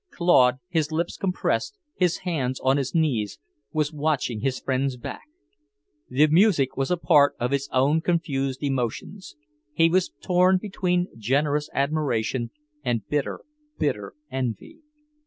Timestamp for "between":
10.57-11.07